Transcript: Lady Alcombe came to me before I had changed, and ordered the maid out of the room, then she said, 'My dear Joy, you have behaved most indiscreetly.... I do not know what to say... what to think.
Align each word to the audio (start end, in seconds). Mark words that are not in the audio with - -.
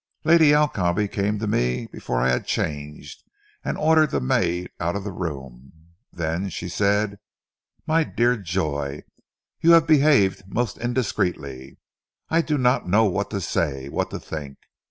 Lady 0.23 0.51
Alcombe 0.51 1.07
came 1.07 1.37
to 1.37 1.45
me 1.45 1.85
before 1.85 2.21
I 2.21 2.29
had 2.29 2.47
changed, 2.47 3.21
and 3.63 3.77
ordered 3.77 4.09
the 4.09 4.19
maid 4.19 4.71
out 4.79 4.95
of 4.95 5.03
the 5.03 5.11
room, 5.11 5.73
then 6.11 6.49
she 6.49 6.67
said, 6.69 7.19
'My 7.85 8.03
dear 8.03 8.35
Joy, 8.35 9.03
you 9.59 9.73
have 9.73 9.85
behaved 9.85 10.41
most 10.47 10.79
indiscreetly.... 10.79 11.77
I 12.29 12.41
do 12.41 12.57
not 12.57 12.89
know 12.89 13.05
what 13.05 13.29
to 13.29 13.39
say... 13.39 13.89
what 13.89 14.09
to 14.09 14.19
think. 14.19 14.57